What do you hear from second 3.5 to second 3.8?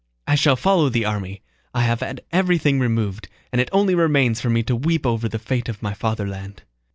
and it